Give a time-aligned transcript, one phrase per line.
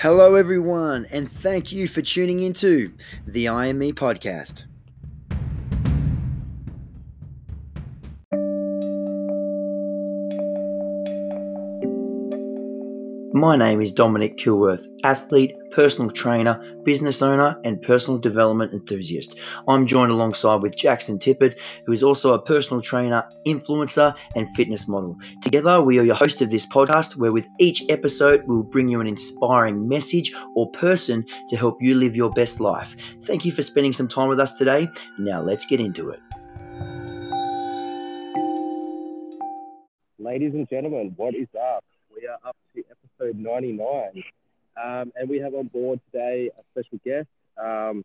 [0.00, 2.94] Hello, everyone, and thank you for tuning into
[3.26, 4.64] the IME podcast.
[13.40, 19.38] My name is Dominic Kilworth, athlete, personal trainer, business owner, and personal development enthusiast.
[19.66, 24.86] I'm joined alongside with Jackson Tippett, who is also a personal trainer, influencer, and fitness
[24.86, 25.16] model.
[25.40, 29.00] Together, we are your host of this podcast, where with each episode, we'll bring you
[29.00, 32.94] an inspiring message or person to help you live your best life.
[33.22, 34.86] Thank you for spending some time with us today.
[35.18, 36.20] Now, let's get into it.
[40.18, 41.82] Ladies and gentlemen, what is up?
[42.20, 44.22] We are up to episode 99.
[44.82, 47.28] Um, and we have on board today a special guest.
[47.56, 48.04] Um,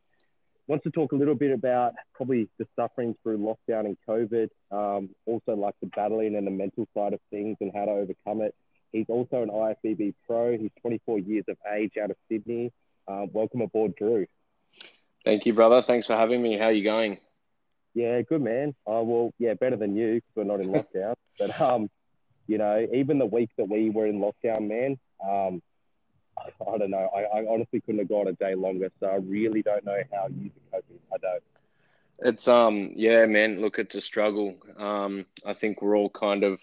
[0.67, 5.09] wants to talk a little bit about probably the suffering through lockdown and COVID, um,
[5.25, 8.55] also like the battling and the mental side of things and how to overcome it.
[8.93, 10.57] He's also an IFBB pro.
[10.57, 12.71] He's 24 years of age out of Sydney.
[13.09, 14.27] Uh, welcome aboard, Drew.
[15.25, 15.81] Thank you, brother.
[15.81, 16.57] Thanks for having me.
[16.57, 17.17] How are you going?
[17.93, 18.75] Yeah, good, man.
[18.87, 21.15] Uh, well, yeah, better than you because we're not in lockdown.
[21.39, 21.89] but, um,
[22.47, 25.61] you know, even the week that we were in lockdown, man, um,
[26.37, 27.09] I don't know.
[27.15, 28.91] I, I honestly couldn't have gone a day longer.
[28.99, 30.99] So I really don't know how you are coping.
[31.13, 31.43] I don't.
[32.19, 33.61] It's um yeah, man.
[33.61, 34.55] Look, it's a struggle.
[34.77, 36.61] Um, I think we're all kind of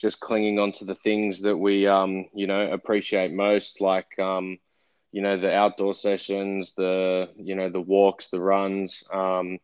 [0.00, 4.58] just clinging on to the things that we um you know appreciate most, like um
[5.12, 9.04] you know the outdoor sessions, the you know the walks, the runs.
[9.12, 9.58] Um,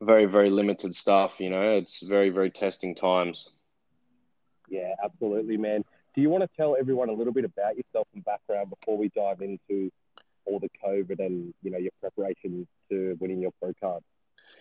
[0.00, 1.40] very very limited stuff.
[1.40, 3.48] You know, it's very very testing times.
[4.68, 5.84] Yeah, absolutely, man.
[6.14, 9.08] Do you want to tell everyone a little bit about yourself and background before we
[9.10, 9.90] dive into
[10.46, 14.02] all the COVID and you know your preparation to winning your pro card?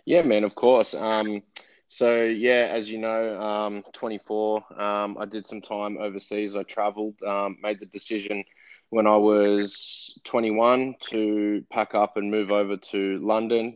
[0.06, 0.94] Yeah, man, of course.
[0.94, 1.44] Um,
[1.88, 4.82] so yeah, as you know, um, 24.
[4.82, 6.56] Um, I did some time overseas.
[6.56, 7.22] I travelled.
[7.22, 8.44] Um, made the decision
[8.90, 13.76] when I was 21 to pack up and move over to London.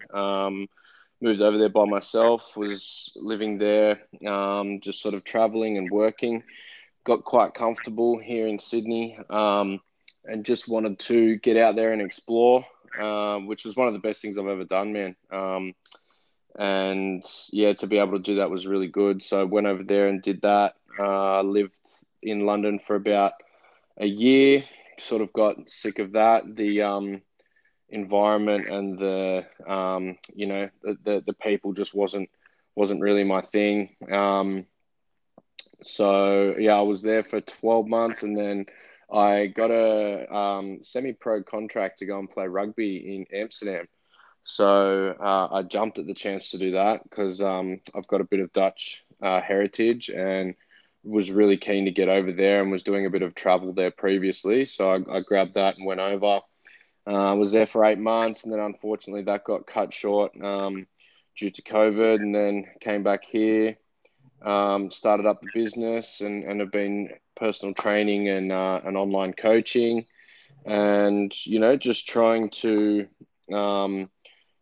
[1.19, 2.55] Moved over there by myself.
[2.55, 6.43] Was living there, um, just sort of travelling and working
[7.07, 9.79] got quite comfortable here in Sydney um,
[10.25, 12.65] and just wanted to get out there and explore,
[12.99, 15.15] um, which was one of the best things I've ever done, man.
[15.31, 15.73] Um,
[16.59, 17.23] and
[17.53, 19.23] yeah, to be able to do that was really good.
[19.23, 20.73] So I went over there and did that.
[20.99, 21.79] Uh, lived
[22.21, 23.31] in London for about
[23.97, 24.65] a year.
[24.99, 26.57] Sort of got sick of that.
[26.57, 27.21] The um,
[27.89, 32.29] environment and the um, you know the, the, the people just wasn't
[32.75, 33.95] wasn't really my thing.
[34.11, 34.65] Um,
[35.81, 38.65] so yeah, I was there for 12 months, and then
[39.11, 43.87] I got a um, semi-pro contract to go and play rugby in Amsterdam.
[44.43, 48.25] So uh, I jumped at the chance to do that because um, I've got a
[48.25, 50.55] bit of Dutch uh, heritage and
[51.03, 53.91] was really keen to get over there and was doing a bit of travel there
[53.91, 54.65] previously.
[54.65, 56.39] So I, I grabbed that and went over.
[57.07, 60.87] I uh, was there for eight months, and then unfortunately that got cut short um,
[61.37, 63.77] due to COVID, and then came back here
[64.41, 69.33] um, started up the business and, and have been personal training and, uh, and online
[69.33, 70.05] coaching.
[70.65, 73.07] And you know just trying to
[73.53, 74.09] um,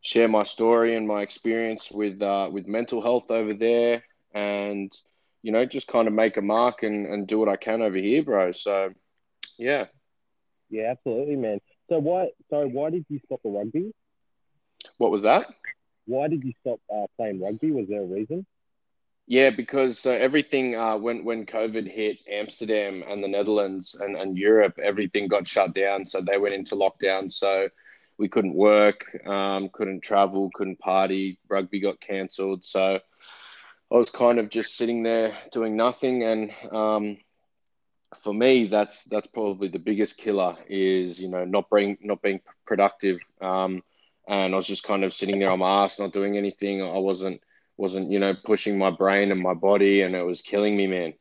[0.01, 4.91] share my story and my experience with uh, with mental health over there and
[5.41, 7.97] you know just kind of make a mark and, and do what I can over
[7.97, 8.51] here bro.
[8.51, 8.91] So
[9.57, 9.85] yeah.
[10.69, 11.59] Yeah absolutely man
[11.89, 13.91] so why so why did you stop the rugby
[14.97, 15.45] what was that
[16.05, 18.45] why did you stop uh, playing rugby was there a reason
[19.27, 24.37] yeah, because uh, everything uh, when when COVID hit Amsterdam and the Netherlands and, and
[24.37, 26.05] Europe, everything got shut down.
[26.05, 27.31] So they went into lockdown.
[27.31, 27.69] So
[28.19, 31.39] we couldn't work, um, couldn't travel, couldn't party.
[31.49, 32.63] Rugby got cancelled.
[32.63, 32.99] So
[33.91, 36.23] I was kind of just sitting there doing nothing.
[36.23, 37.17] And um,
[38.19, 42.41] for me, that's that's probably the biggest killer is you know not being not being
[42.65, 43.19] productive.
[43.41, 43.83] Um,
[44.27, 46.81] and I was just kind of sitting there on my ass, not doing anything.
[46.81, 47.41] I wasn't
[47.77, 51.13] wasn't you know pushing my brain and my body, and it was killing me, man.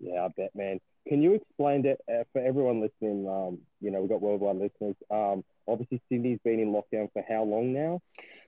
[0.00, 0.80] Yeah, I bet, man.
[1.08, 3.28] Can you explain that uh, for everyone listening?
[3.28, 4.96] Um, you know, we've got worldwide listeners.
[5.10, 8.00] Um, obviously, Sydney's been in lockdown for how long now?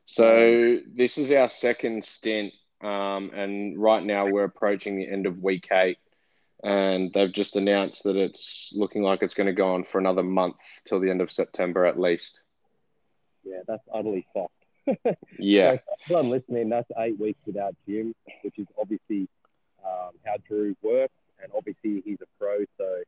[0.06, 5.42] So this is our second stint, um, and right now we're approaching the end of
[5.42, 5.98] week eight,
[6.62, 10.22] and they've just announced that it's looking like it's going to go on for another
[10.22, 12.42] month till the end of September at least.
[13.44, 14.56] Yeah, that's utterly fucked
[15.38, 15.78] yeah.
[16.06, 16.68] So I'm listening.
[16.68, 19.28] That's eight weeks without gym, which is obviously
[19.84, 22.64] um, how Drew works, and obviously he's a pro.
[22.78, 23.02] So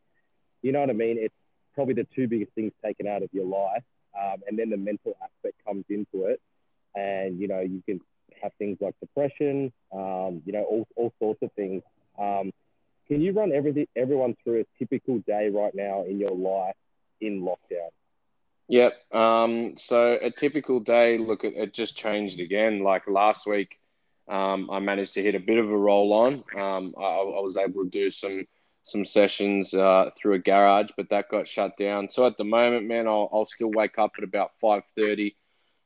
[0.63, 1.17] you know what I mean.
[1.19, 1.35] It's
[1.75, 3.85] probably the two biggest things taken out of your life,
[4.19, 6.41] um, and then the mental aspect comes into it,
[6.95, 8.01] and you know you can
[8.43, 11.83] have things like depression, um, you know all, all sorts of things.
[13.09, 16.77] Can you run everything everyone through a typical day right now in your life
[17.21, 17.89] in lockdown?
[18.69, 19.15] Yep.
[19.15, 22.83] Um, so a typical day, look, it, it just changed again.
[22.83, 23.81] Like last week,
[24.29, 26.45] um, I managed to hit a bit of a roll on.
[26.55, 28.45] Um, I, I, was able to do some
[28.83, 32.11] some sessions uh, through a garage, but that got shut down.
[32.11, 35.35] So at the moment, man, I'll, I'll still wake up at about five thirty,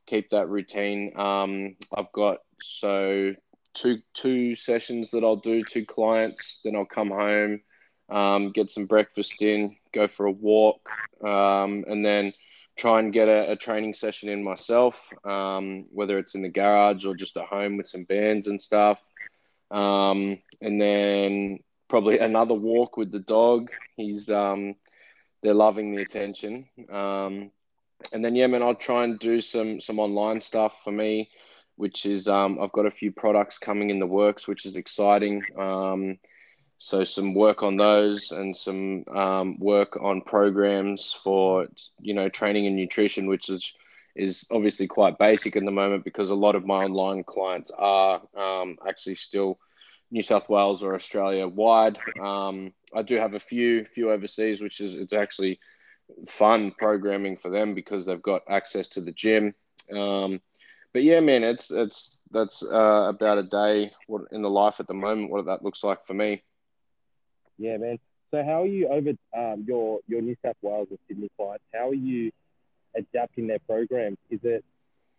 [0.07, 1.13] keep that routine.
[1.17, 3.33] Um, I've got so
[3.75, 6.61] two two sessions that I'll do, two clients.
[6.65, 7.61] Then I'll come home,
[8.11, 10.89] um, get some breakfast in, go for a walk,
[11.25, 12.33] um, and then
[12.77, 17.05] try and get a, a training session in myself, um, whether it's in the garage
[17.05, 19.03] or just at home with some bands and stuff.
[19.71, 21.59] Um, and then
[21.89, 23.71] probably another walk with the dog.
[23.97, 24.75] He's um,
[25.43, 26.67] they're loving the attention.
[26.91, 27.51] Um,
[28.13, 31.31] and then yeah, man, I'll try and do some some online stuff for me,
[31.77, 35.43] which is um, I've got a few products coming in the works, which is exciting.
[35.59, 36.19] Um,
[36.79, 41.67] so some work on those and some um, work on programs for
[42.01, 43.75] you know training and nutrition, which is
[44.15, 48.21] is obviously quite basic in the moment because a lot of my online clients are
[48.37, 49.59] um, actually still
[50.11, 51.99] New South Wales or Australia wide.
[52.21, 55.59] Um, I do have a few few overseas, which is it's actually
[56.27, 59.55] fun programming for them because they've got access to the gym.
[59.97, 60.41] Um,
[60.93, 64.87] but yeah, man, it's it's that's uh, about a day what in the life at
[64.87, 65.31] the moment.
[65.31, 66.43] What that looks like for me.
[67.59, 67.99] Yeah, man.
[68.31, 71.65] So how are you over um, your your New South Wales and Sydney clients?
[71.73, 72.33] How are you
[72.97, 74.19] adapting their programs?
[74.31, 74.65] Is it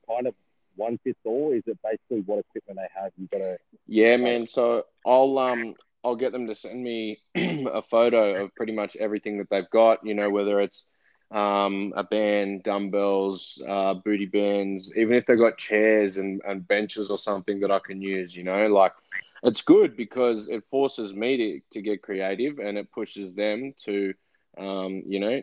[0.08, 0.34] kind of
[0.76, 1.52] one fits all?
[1.52, 3.12] Is it basically what equipment they have?
[3.18, 3.58] You got to.
[3.86, 4.48] Yeah, man.
[4.48, 9.38] So I'll um I'll get them to send me a photo of pretty much everything
[9.38, 10.06] that they've got.
[10.06, 10.86] You know, whether it's
[11.34, 17.10] um, a band, dumbbells, uh, booty bands, even if they've got chairs and, and benches
[17.10, 18.36] or something that I can use.
[18.36, 18.94] You know, like
[19.42, 24.14] it's good because it forces me to, to get creative and it pushes them to,
[24.58, 25.42] um, you know,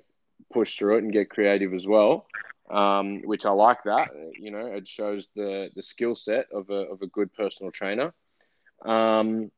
[0.52, 2.26] push through it and get creative as well.
[2.70, 4.10] Um, which I like that.
[4.38, 8.14] You know, it shows the the skill set of a of a good personal trainer.
[8.84, 9.50] Um,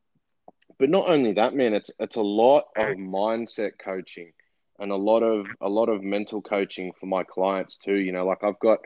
[0.79, 4.33] but not only that, man, it's it's a lot of mindset coaching
[4.79, 7.95] and a lot of a lot of mental coaching for my clients too.
[7.95, 8.79] You know, like I've got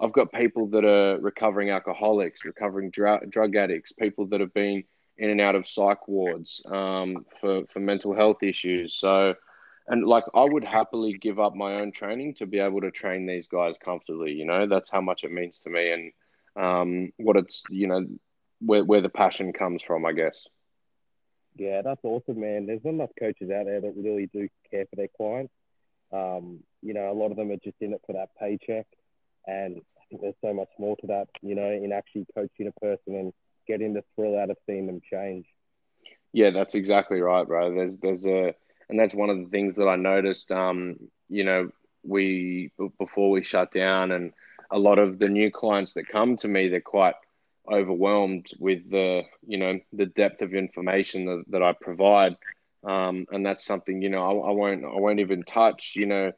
[0.00, 4.84] I've got people that are recovering alcoholics, recovering dr- drug addicts, people that have been
[5.18, 8.94] in and out of psych wards um, for for mental health issues.
[8.94, 9.34] So,
[9.88, 13.26] and like I would happily give up my own training to be able to train
[13.26, 14.32] these guys comfortably.
[14.32, 16.12] You know, that's how much it means to me, and
[16.56, 18.06] um, what it's you know
[18.60, 20.46] where where the passion comes from, I guess.
[21.56, 22.66] Yeah, that's awesome, man.
[22.66, 25.52] There's not enough coaches out there that really do care for their clients.
[26.12, 28.86] Um, you know, a lot of them are just in it for that paycheck,
[29.46, 31.28] and I think there's so much more to that.
[31.42, 33.32] You know, in actually coaching a person and
[33.66, 35.46] getting the thrill out of seeing them change.
[36.32, 37.74] Yeah, that's exactly right, bro.
[37.74, 38.54] There's there's a
[38.88, 40.50] and that's one of the things that I noticed.
[40.50, 40.96] Um,
[41.28, 41.70] you know,
[42.02, 44.32] we before we shut down, and
[44.70, 47.14] a lot of the new clients that come to me, they're quite
[47.70, 52.36] overwhelmed with the you know the depth of information that, that I provide,
[52.84, 55.94] um, and that's something you know I, I won't I won't even touch.
[55.96, 56.32] You know,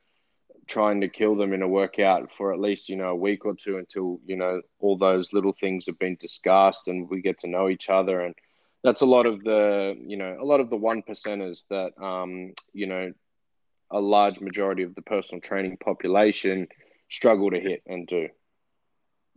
[0.67, 3.55] trying to kill them in a workout for at least you know a week or
[3.55, 7.49] two until you know all those little things have been discussed and we get to
[7.49, 8.35] know each other and
[8.83, 12.53] that's a lot of the you know a lot of the one percenters that um,
[12.73, 13.13] you know
[13.91, 16.67] a large majority of the personal training population
[17.11, 18.29] struggle to hit and do.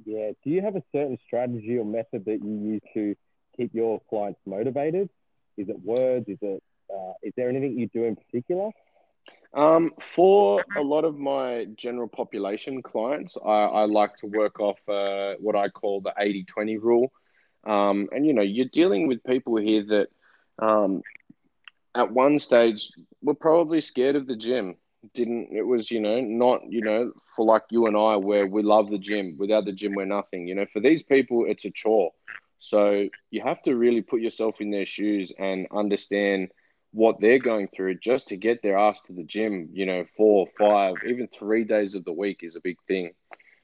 [0.04, 0.32] Yeah.
[0.44, 3.16] Do you have a certain strategy or method that you use to
[3.56, 5.10] keep your clients motivated?
[5.58, 6.28] Is it words?
[6.28, 6.62] Is it
[6.94, 8.72] uh, is there anything you do in particular?
[9.54, 14.88] Um, for a lot of my general population clients, I, I like to work off
[14.90, 17.12] uh, what I call the 80 20 rule.
[17.66, 20.08] Um, and, you know, you're dealing with people here that
[20.60, 21.02] um,
[21.96, 24.76] at one stage were probably scared of the gym.
[25.14, 28.64] Didn't, it was, you know, not, you know, for like you and I, where we
[28.64, 29.36] love the gym.
[29.38, 30.48] Without the gym, we're nothing.
[30.48, 32.12] You know, for these people, it's a chore.
[32.60, 36.50] So you have to really put yourself in their shoes and understand
[36.92, 40.48] what they're going through just to get their ass to the gym, you know, four,
[40.58, 43.12] five, even three days of the week is a big thing.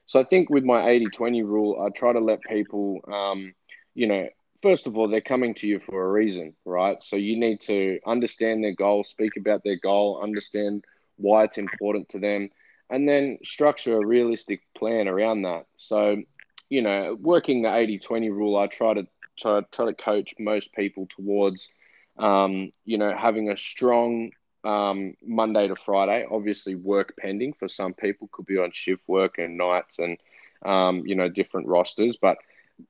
[0.05, 3.53] So I think with my 80 20 rule, I try to let people, um,
[3.95, 4.27] you know,
[4.61, 6.97] first of all, they're coming to you for a reason, right?
[7.01, 10.83] So you need to understand their goal, speak about their goal, understand
[11.21, 12.49] why it's important to them,
[12.89, 15.65] and then structure a realistic plan around that.
[15.77, 16.17] So,
[16.69, 19.07] you know, working the 80 20 rule, I try to
[19.39, 21.69] try, try to coach most people towards
[22.17, 24.31] um, you know, having a strong
[24.63, 29.37] um, Monday to Friday, obviously work pending for some people, could be on shift work
[29.39, 30.17] and nights and,
[30.63, 32.37] um, you know, different rosters, but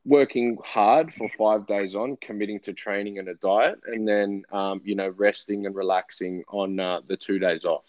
[0.05, 4.81] working hard for five days on, committing to training and a diet, and then, um,
[4.83, 7.85] you know, resting and relaxing on uh, the two days off.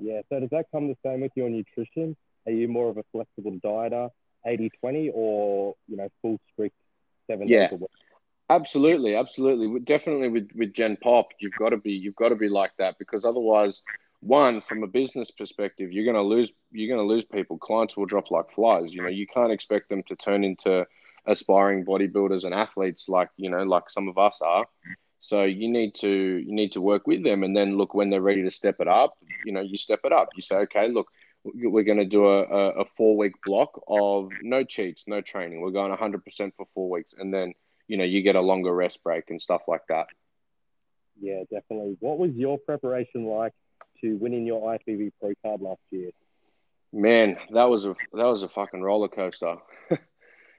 [0.00, 0.22] Yeah.
[0.28, 2.16] So does that come the same with your nutrition?
[2.46, 4.10] Are you more of a flexible dieter,
[4.46, 6.74] 80-20, or you know, full strict
[7.26, 7.68] seven Yeah.
[7.68, 7.90] days a week?
[8.48, 9.78] Absolutely, absolutely.
[9.80, 12.96] Definitely with with Gen Pop, you've got to be you've got to be like that
[12.98, 13.82] because otherwise,
[14.20, 17.58] one from a business perspective, you're going to lose you're going to lose people.
[17.58, 18.92] Clients will drop like flies.
[18.92, 20.84] You know, you can't expect them to turn into
[21.26, 24.66] aspiring bodybuilders and athletes like you know like some of us are.
[25.20, 28.20] So you need to you need to work with them, and then look when they're
[28.20, 29.16] ready to step it up.
[29.44, 30.28] You know, you step it up.
[30.34, 31.08] You say, okay, look,
[31.44, 35.60] we're going to do a, a, four week block of no cheats, no training.
[35.60, 37.54] We're going 100% for four weeks, and then
[37.88, 40.06] you know you get a longer rest break and stuff like that.
[41.20, 41.96] Yeah, definitely.
[42.00, 43.52] What was your preparation like
[44.02, 46.10] to winning your IFBB Pro card last year?
[46.92, 49.56] Man, that was a that was a fucking roller coaster.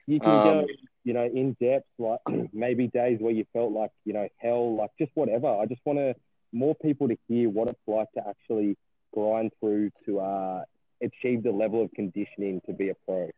[0.06, 0.66] You can Um, go,
[1.04, 2.20] you know, in depth, like
[2.52, 5.46] maybe days where you felt like, you know, hell, like just whatever.
[5.46, 6.14] I just want to
[6.52, 8.76] more people to hear what it's like to actually
[9.12, 10.62] grind through to uh,
[11.02, 13.30] achieve the level of conditioning to be a pro.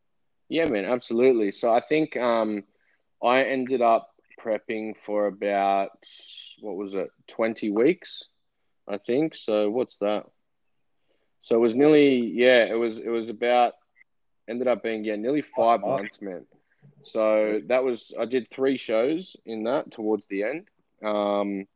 [0.48, 1.50] Yeah, man, absolutely.
[1.50, 2.64] So I think um,
[3.22, 5.90] I ended up prepping for about
[6.60, 8.24] what was it, twenty weeks,
[8.88, 9.34] I think.
[9.34, 10.26] So what's that?
[11.42, 13.72] So it was nearly yeah, it was it was about
[14.48, 16.46] ended up being yeah nearly five months, man.
[17.02, 20.68] So that was I did three shows in that towards the end.
[21.02, 21.66] Um,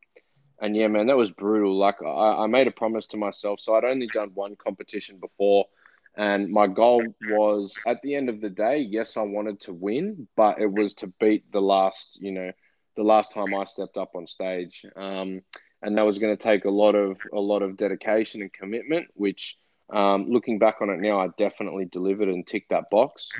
[0.60, 1.76] and yeah, man, that was brutal.
[1.76, 5.66] Like I, I made a promise to myself, so I'd only done one competition before,
[6.16, 10.26] and my goal was at the end of the day, yes, I wanted to win,
[10.36, 12.50] but it was to beat the last, you know,
[12.96, 14.84] the last time I stepped up on stage.
[14.96, 15.42] Um,
[15.80, 19.06] and that was going to take a lot of a lot of dedication and commitment,
[19.14, 19.58] which,
[19.90, 23.30] um, looking back on it now, I definitely delivered and ticked that box.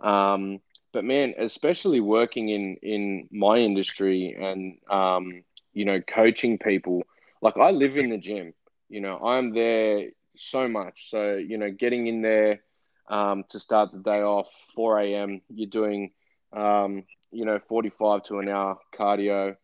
[0.00, 0.60] Um,
[0.94, 5.42] but man, especially working in in my industry and um,
[5.74, 7.02] you know, coaching people.
[7.42, 8.54] Like I live in the gym.
[8.88, 11.10] You know, I'm there so much.
[11.10, 12.60] So you know, getting in there
[13.08, 15.40] um, to start the day off 4 a.m.
[15.48, 16.12] You're doing
[16.52, 19.56] um, you know 45 to an hour cardio,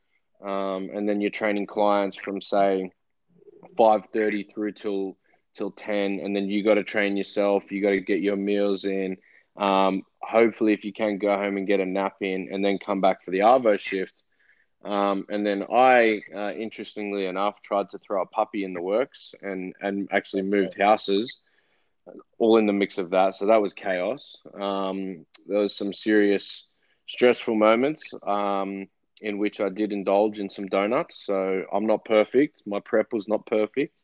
[0.44, 2.90] um, and then you're training clients from say
[3.78, 5.16] 5:30 through till
[5.54, 7.72] till 10, and then you got to train yourself.
[7.72, 9.16] You got to get your meals in.
[9.56, 13.00] Um, hopefully, if you can go home and get a nap in, and then come
[13.00, 14.22] back for the Arvo shift.
[14.84, 19.34] Um, and then I, uh, interestingly enough, tried to throw a puppy in the works
[19.42, 21.40] and and actually moved houses,
[22.38, 23.34] all in the mix of that.
[23.34, 24.36] So that was chaos.
[24.58, 26.66] Um, there was some serious
[27.06, 28.86] stressful moments um,
[29.20, 31.26] in which I did indulge in some donuts.
[31.26, 32.62] So I'm not perfect.
[32.66, 33.94] My prep was not perfect.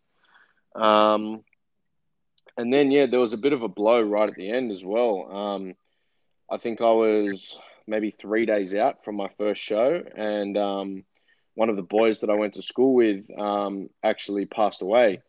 [0.75, 1.43] Um,
[2.59, 4.85] and then yeah, there was a bit of a blow right at the end as
[4.85, 5.29] well.
[5.31, 5.75] Um,
[6.51, 11.05] I think I was maybe three days out from my first show, and um,
[11.55, 15.23] one of the boys that I went to school with um, actually passed away,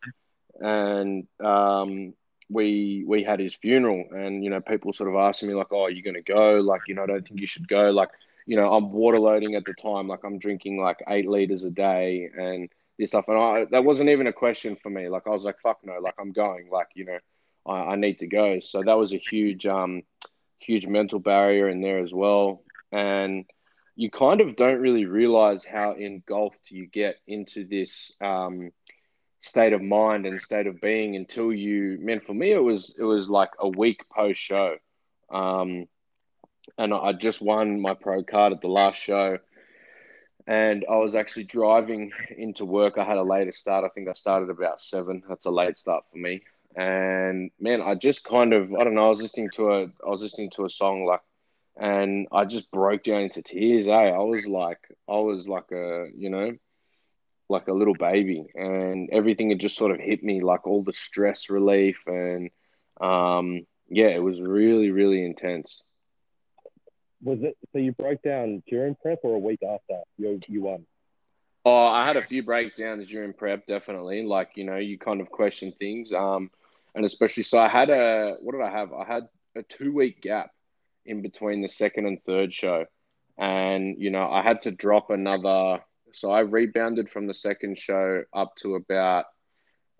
[0.60, 2.14] and um,
[2.50, 5.84] we we had his funeral, and you know people sort of asking me like, "Oh,
[5.84, 7.90] are you going to go?" Like, you know, I don't think you should go.
[7.90, 8.10] Like,
[8.46, 11.70] you know, I'm water loading at the time, like I'm drinking like eight liters a
[11.70, 15.08] day and this stuff, and I that wasn't even a question for me.
[15.08, 16.68] Like, I was like, "Fuck no!" Like, I'm going.
[16.70, 17.18] Like, you know,
[17.66, 18.60] I, I need to go.
[18.60, 20.02] So that was a huge um
[20.58, 22.62] huge mental barrier in there as well.
[22.92, 23.44] And
[23.96, 28.70] you kind of don't really realize how engulfed you get into this um,
[29.40, 33.04] state of mind and state of being until you, man, for me, it was, it
[33.04, 34.76] was like a week post show.
[35.30, 35.86] Um,
[36.76, 39.38] and I just won my pro card at the last show.
[40.46, 42.98] And I was actually driving into work.
[42.98, 43.84] I had a later start.
[43.84, 45.22] I think I started about seven.
[45.28, 46.42] That's a late start for me
[46.76, 49.06] and man, I just kind of I don't know.
[49.06, 51.20] I was listening to a I was listening to a song like,
[51.76, 53.86] and I just broke down into tears.
[53.86, 53.90] Eh?
[53.90, 56.52] I was like I was like a you know,
[57.48, 60.92] like a little baby, and everything had just sort of hit me like all the
[60.92, 62.50] stress relief and
[63.00, 65.82] um yeah, it was really really intense.
[67.22, 70.86] Was it so you broke down during prep or a week after you you won?
[71.70, 74.22] Oh, I had a few breakdowns during prep, definitely.
[74.22, 76.14] Like, you know, you kind of question things.
[76.14, 76.50] Um,
[76.94, 78.94] and especially, so I had a, what did I have?
[78.94, 80.50] I had a two week gap
[81.04, 82.86] in between the second and third show.
[83.36, 85.80] And, you know, I had to drop another,
[86.14, 89.26] so I rebounded from the second show up to about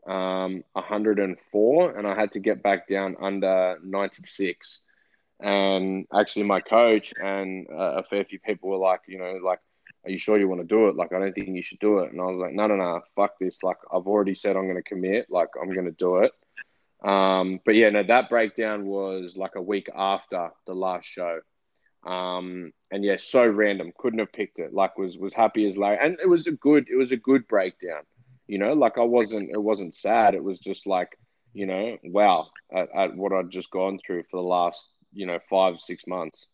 [0.06, 4.80] um, 104, and I had to get back down under 96.
[5.38, 9.60] And actually, my coach and uh, a fair few people were like, you know, like,
[10.08, 10.96] are you sure you want to do it?
[10.96, 12.12] Like, I don't think you should do it.
[12.12, 13.62] And I was like, no, no, no, fuck this.
[13.62, 15.26] Like, I've already said I'm going to commit.
[15.30, 16.32] Like, I'm going to do it.
[17.04, 21.40] Um, but yeah, no, that breakdown was like a week after the last show.
[22.04, 23.92] Um, and yeah, so random.
[23.98, 24.72] Couldn't have picked it.
[24.72, 26.88] Like, was was happy as Larry, and it was a good.
[26.90, 28.02] It was a good breakdown.
[28.46, 29.50] You know, like I wasn't.
[29.52, 30.34] It wasn't sad.
[30.34, 31.16] It was just like
[31.52, 35.38] you know, wow, at, at what I'd just gone through for the last, you know,
[35.50, 36.46] five, six months.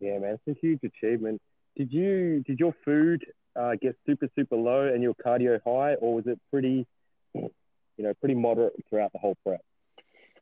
[0.00, 1.40] Yeah, man, it's a huge achievement.
[1.76, 3.24] Did you did your food
[3.58, 6.86] uh, get super super low and your cardio high, or was it pretty,
[7.34, 7.50] you
[7.98, 9.60] know, pretty moderate throughout the whole prep?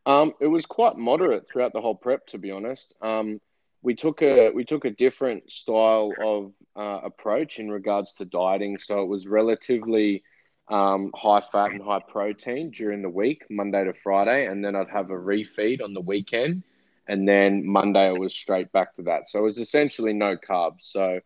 [0.07, 2.95] Um, it was quite moderate throughout the whole prep, to be honest.
[3.03, 3.41] Um,
[3.83, 8.79] we took a we took a different style of uh, approach in regards to dieting,
[8.79, 10.23] so it was relatively
[10.69, 14.91] um, high fat and high protein during the week, Monday to Friday, and then I'd
[14.91, 16.63] have a refeed on the weekend,
[17.09, 19.29] and then Monday it was straight back to that.
[19.29, 20.83] So it was essentially no carbs.
[20.83, 21.21] So,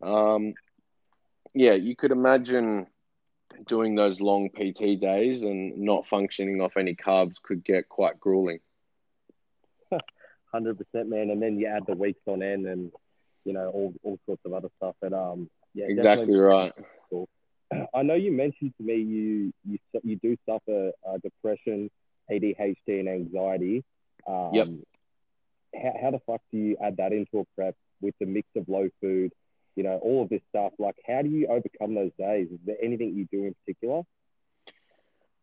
[0.00, 0.54] um,
[1.54, 2.86] yeah, you could imagine
[3.66, 8.60] doing those long PT days and not functioning off any carbs could get quite grueling.
[10.52, 11.30] Hundred percent, man.
[11.30, 12.92] And then you add the weeks on end, and
[13.44, 14.94] you know all, all sorts of other stuff.
[15.02, 16.72] That um, yeah, exactly right.
[17.10, 17.28] Cool.
[17.94, 21.90] I know you mentioned to me you you you do suffer uh, depression,
[22.30, 23.84] ADHD, and anxiety.
[24.26, 24.68] Um, yep.
[25.74, 28.68] How, how the fuck do you add that into a prep with the mix of
[28.68, 29.32] low food,
[29.76, 30.72] you know, all of this stuff?
[30.78, 32.48] Like, how do you overcome those days?
[32.50, 34.02] Is there anything you do in particular?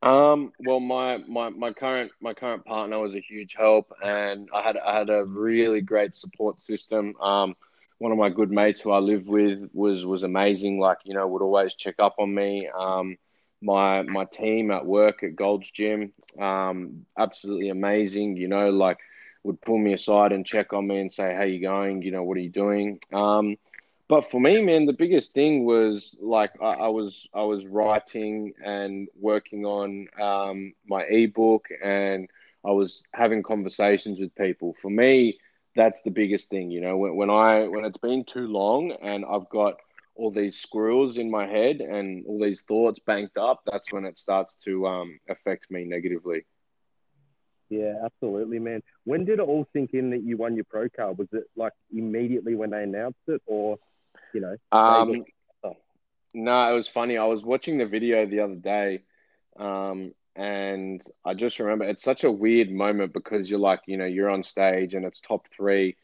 [0.01, 4.61] Um, well, my, my, my current my current partner was a huge help, and I
[4.61, 7.15] had I had a really great support system.
[7.19, 7.55] Um,
[7.97, 10.79] one of my good mates who I live with was was amazing.
[10.79, 12.67] Like you know, would always check up on me.
[12.67, 13.17] Um,
[13.61, 18.37] my my team at work at Gold's Gym, um, absolutely amazing.
[18.37, 18.99] You know, like
[19.45, 22.01] would pull me aside and check on me and say, "How you going?
[22.01, 23.57] You know, what are you doing?" Um,
[24.07, 28.53] but for me, man, the biggest thing was like I, I was I was writing
[28.63, 32.27] and working on um, my ebook, and
[32.65, 34.75] I was having conversations with people.
[34.81, 35.37] For me,
[35.75, 36.71] that's the biggest thing.
[36.71, 39.75] You know, when, when I when it's been too long and I've got
[40.15, 44.17] all these squirrels in my head and all these thoughts banked up, that's when it
[44.17, 46.45] starts to um, affect me negatively.
[47.69, 48.83] Yeah, absolutely, man.
[49.05, 51.17] When did it all sink in that you won your pro card?
[51.17, 53.77] Was it like immediately when they announced it, or
[54.33, 54.55] you know?
[54.71, 55.25] Um,
[56.33, 57.17] no, it was funny.
[57.17, 59.03] I was watching the video the other day,
[59.57, 64.05] um, and I just remember it's such a weird moment because you're like, you know,
[64.05, 65.95] you're on stage and it's top three,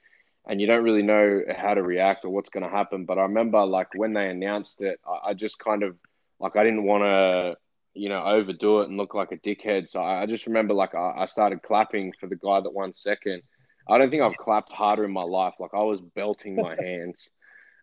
[0.48, 3.06] and you don't really know how to react or what's going to happen.
[3.06, 5.96] But I remember like when they announced it, I, I just kind of
[6.40, 7.58] like I didn't want to
[7.94, 9.90] you know, overdo it and look like a dickhead.
[9.90, 13.44] So I, just remember like I, I, started clapping for the guy that won second.
[13.90, 15.56] I don't think I've clapped harder in my life.
[15.60, 17.30] Like I was belting my hands.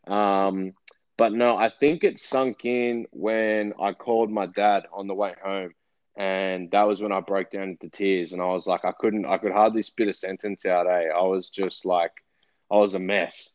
[0.06, 0.72] Um,
[1.18, 5.34] but no, I think it sunk in when I called my dad on the way
[5.42, 5.72] home.
[6.16, 8.32] And that was when I broke down into tears.
[8.32, 10.86] And I was like, I couldn't, I could hardly spit a sentence out.
[10.86, 11.08] Eh?
[11.14, 12.12] I was just like,
[12.70, 13.50] I was a mess.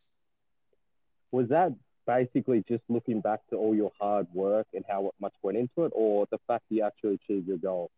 [1.31, 1.71] Was that
[2.05, 5.91] basically just looking back to all your hard work and how much went into it,
[5.95, 7.91] or the fact you actually achieved your goal?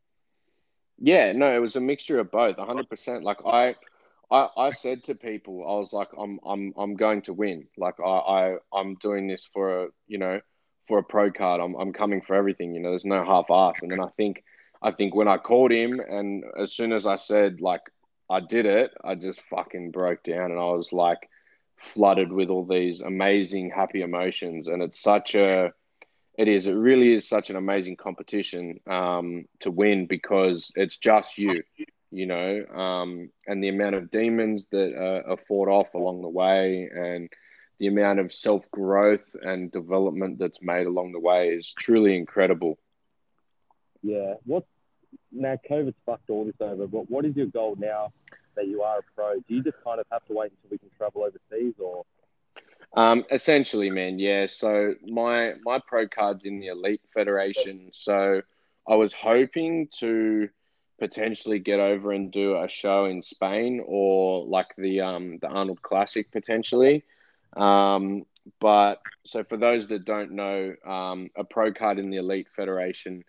[0.97, 3.23] Yeah, no, it was a mixture of both, hundred percent.
[3.23, 3.75] Like I,
[4.31, 7.67] I, I said to people, I was like, I'm, I'm, I'm going to win.
[7.77, 10.39] Like I, I, I'm doing this for a, you know,
[10.87, 11.61] for a pro card.
[11.61, 12.73] I'm, I'm coming for everything.
[12.73, 13.81] You know, there's no half ass.
[13.81, 14.43] And then I think,
[14.81, 17.81] I think when I called him, and as soon as I said like
[18.29, 21.29] I did it, I just fucking broke down, and I was like
[21.77, 24.67] flooded with all these amazing happy emotions.
[24.67, 25.73] And it's such a
[26.37, 31.37] it is it really is such an amazing competition um, to win because it's just
[31.37, 31.63] you
[32.11, 36.29] you know um, and the amount of demons that uh, are fought off along the
[36.29, 37.29] way and
[37.79, 42.77] the amount of self growth and development that's made along the way is truly incredible.
[44.01, 44.35] Yeah.
[44.45, 44.65] What
[45.31, 48.11] now covid's fucked all this over but what is your goal now
[48.55, 50.77] that you are a pro, do you just kind of have to wait until we
[50.77, 52.03] can travel overseas, or?
[52.95, 54.47] Um, essentially, man, yeah.
[54.47, 58.41] So my my pro card's in the Elite Federation, so
[58.87, 60.49] I was hoping to
[60.99, 65.81] potentially get over and do a show in Spain or like the um, the Arnold
[65.81, 67.03] Classic potentially.
[67.57, 68.25] Um,
[68.59, 73.23] but so for those that don't know, um, a pro card in the Elite Federation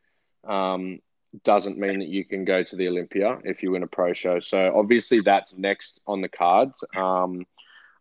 [0.47, 1.01] um,
[1.45, 4.39] doesn't mean that you can go to the Olympia if you win a pro show.
[4.39, 6.83] So obviously that's next on the cards.
[6.97, 7.45] Um,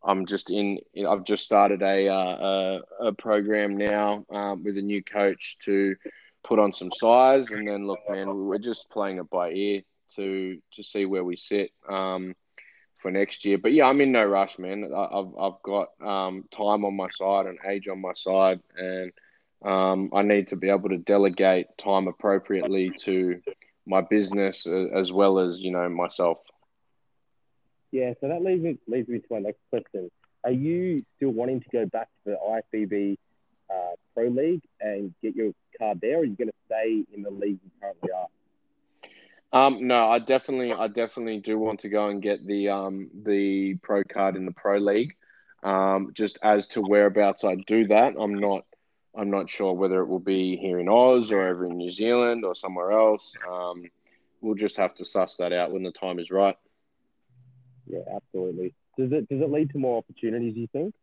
[0.03, 0.79] I'm just in.
[1.07, 5.95] I've just started a uh, a, a, program now um, with a new coach to
[6.43, 9.81] put on some size, and then look, man, we're just playing it by ear
[10.15, 12.35] to to see where we sit um,
[12.97, 13.57] for next year.
[13.57, 14.91] But yeah, I'm in no rush, man.
[14.95, 19.11] I've I've got um, time on my side and age on my side, and
[19.65, 23.41] um, I need to be able to delegate time appropriately to
[23.85, 26.39] my business as well as you know myself.
[27.91, 30.09] Yeah, so that leads me leads me to my next question.
[30.43, 33.17] Are you still wanting to go back to the IFBB
[33.69, 37.23] uh, Pro League and get your card there, or are you going to stay in
[37.23, 38.27] the league you currently are?
[39.51, 43.75] Um, no, I definitely, I definitely do want to go and get the um the
[43.81, 45.15] pro card in the pro league.
[45.63, 48.65] Um, just as to whereabouts I do that, I'm not,
[49.17, 52.43] I'm not sure whether it will be here in Oz or over in New Zealand
[52.43, 53.33] or somewhere else.
[53.49, 53.83] Um,
[54.41, 56.57] we'll just have to suss that out when the time is right.
[57.87, 58.73] Yeah, absolutely.
[58.97, 60.55] Does it does it lead to more opportunities?
[60.55, 60.95] You think?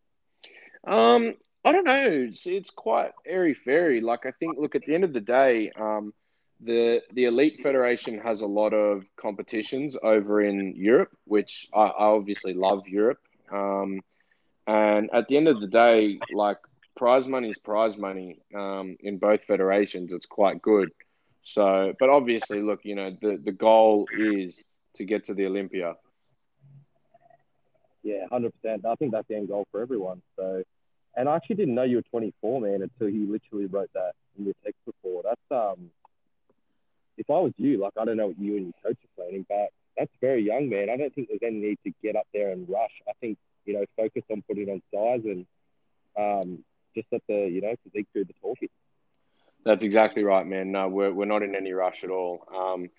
[0.85, 2.07] Um, I don't know.
[2.09, 4.01] It's, it's quite airy fairy.
[4.01, 6.12] Like I think, look, at the end of the day, um,
[6.61, 12.05] the the elite federation has a lot of competitions over in Europe, which I, I
[12.07, 13.20] obviously love Europe.
[13.51, 14.01] Um,
[14.66, 16.59] and at the end of the day, like
[16.96, 20.12] prize money is prize money um, in both federations.
[20.12, 20.90] It's quite good.
[21.42, 24.62] So, but obviously, look, you know, the the goal is
[24.96, 25.94] to get to the Olympia.
[28.02, 28.85] Yeah, hundred percent.
[28.85, 30.22] I think that's the end goal for everyone.
[30.37, 30.62] So,
[31.16, 34.44] and I actually didn't know you were 24, man, until you literally wrote that in
[34.44, 35.22] your text before.
[35.24, 35.90] That's um,
[37.16, 39.46] if I was you, like I don't know what you and your coach are planning,
[39.48, 40.90] but that's very young, man.
[40.90, 43.02] I don't think there's any need to get up there and rush.
[43.09, 45.46] I think you know focus on putting on size and
[46.16, 48.68] um, just let the you know physique do the talking.
[49.64, 50.72] That's exactly right, man.
[50.72, 52.46] No, we're we're not in any rush at all.
[52.55, 52.90] Um,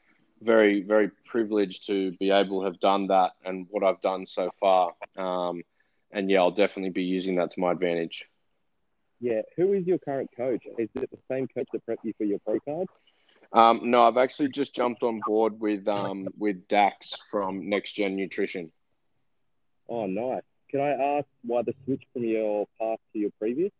[0.42, 4.50] very very privileged to be able to have done that and what I've done so
[4.60, 4.94] far.
[5.18, 5.64] Um,
[6.12, 8.26] and yeah, I'll definitely be using that to my advantage.
[9.20, 10.64] Yeah, who is your current coach?
[10.78, 12.88] Is it the same coach that prepped you for your pro card?
[13.54, 18.16] Um, no, I've actually just jumped on board with um, with Dax from Next Gen
[18.16, 18.72] Nutrition.
[19.88, 20.42] Oh, nice.
[20.70, 23.72] Can I ask why the switch from your past to your previous?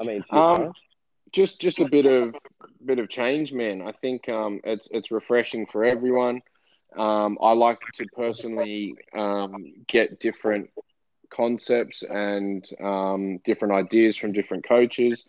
[0.00, 0.72] I mean, um,
[1.32, 2.34] just just a bit of
[2.84, 3.82] bit of change, man.
[3.82, 6.42] I think um, it's it's refreshing for everyone.
[6.96, 10.70] Um, I like to personally um, get different
[11.30, 15.24] concepts and um, different ideas from different coaches.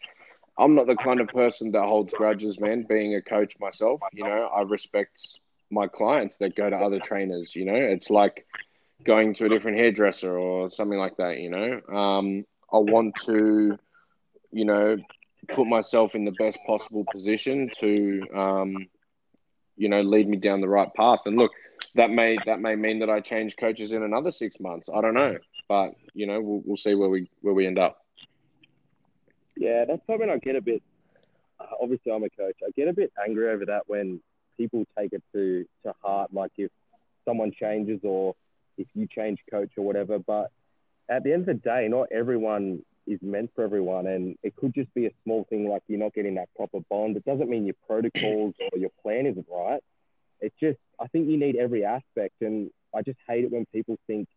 [0.57, 2.85] I'm not the kind of person that holds grudges, man.
[2.87, 7.55] Being a coach myself, you know, I respect my clients that go to other trainers.
[7.55, 8.45] You know, it's like
[9.03, 11.39] going to a different hairdresser or something like that.
[11.39, 13.77] You know, um, I want to,
[14.51, 14.97] you know,
[15.49, 18.87] put myself in the best possible position to, um,
[19.77, 21.21] you know, lead me down the right path.
[21.25, 21.51] And look,
[21.95, 24.89] that may that may mean that I change coaches in another six months.
[24.93, 25.37] I don't know,
[25.67, 27.97] but you know, we'll, we'll see where we where we end up.
[29.57, 30.81] Yeah, that's something I get a bit.
[31.81, 32.57] Obviously, I'm a coach.
[32.65, 34.21] I get a bit angry over that when
[34.57, 36.33] people take it to to heart.
[36.33, 36.71] Like if
[37.25, 38.35] someone changes or
[38.77, 40.19] if you change coach or whatever.
[40.19, 40.51] But
[41.09, 44.73] at the end of the day, not everyone is meant for everyone, and it could
[44.73, 47.17] just be a small thing like you're not getting that proper bond.
[47.17, 49.81] It doesn't mean your protocols or your plan isn't right.
[50.39, 53.97] It's just I think you need every aspect, and I just hate it when people
[54.07, 54.27] think,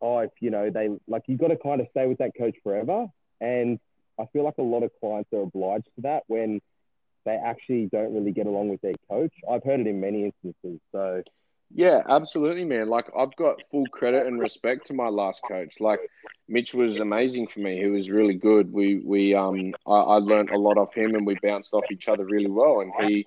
[0.00, 2.56] oh, if you know they like you've got to kind of stay with that coach
[2.62, 3.06] forever,
[3.40, 3.78] and
[4.18, 6.60] I feel like a lot of clients are obliged to that when
[7.24, 9.32] they actually don't really get along with their coach.
[9.50, 10.80] I've heard it in many instances.
[10.92, 11.22] So,
[11.72, 12.88] yeah, absolutely, man.
[12.88, 15.80] Like I've got full credit and respect to my last coach.
[15.80, 16.00] Like
[16.48, 17.78] Mitch was amazing for me.
[17.78, 18.72] He was really good.
[18.72, 22.08] We we um I, I learned a lot off him and we bounced off each
[22.08, 22.80] other really well.
[22.80, 23.26] And he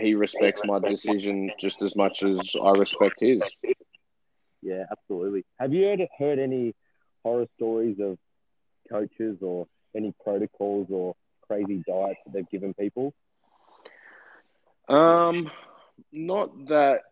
[0.00, 3.54] he respects my decision just as much as I respect his.
[4.62, 5.44] Yeah, absolutely.
[5.58, 6.74] Have you heard heard any
[7.22, 8.18] horror stories of
[8.90, 11.14] coaches or any protocols or
[11.46, 13.12] crazy diets that they've given people?
[14.88, 15.50] Um,
[16.12, 17.02] not that,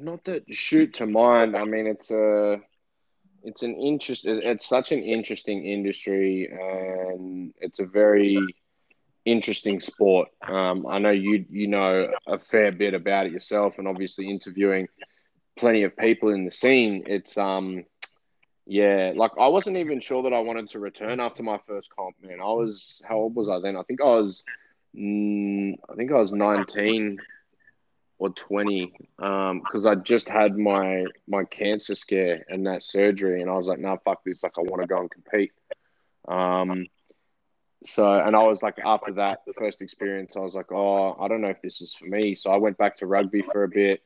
[0.00, 1.56] not that shoot to mind.
[1.56, 2.60] I mean, it's a,
[3.42, 4.24] it's an interest.
[4.26, 8.38] It's such an interesting industry, and it's a very
[9.24, 10.28] interesting sport.
[10.46, 14.88] Um, I know you you know a fair bit about it yourself, and obviously interviewing
[15.58, 17.04] plenty of people in the scene.
[17.06, 17.84] It's um
[18.66, 22.16] yeah, like I wasn't even sure that I wanted to return after my first comp.
[22.22, 23.76] Man, I was how old was I then?
[23.76, 24.42] I think I was,
[24.96, 27.18] mm, I think I was nineteen
[28.18, 33.50] or twenty, because um, I just had my my cancer scare and that surgery, and
[33.50, 34.42] I was like, "No, nah, fuck this!
[34.42, 35.52] Like, I want to go and compete."
[36.28, 36.86] Um,
[37.84, 41.40] so, and I was like, after that first experience, I was like, "Oh, I don't
[41.40, 44.02] know if this is for me." So I went back to rugby for a bit,